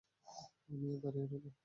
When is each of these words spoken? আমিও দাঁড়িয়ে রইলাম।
আমিও 0.69 0.95
দাঁড়িয়ে 1.03 1.27
রইলাম। 1.31 1.53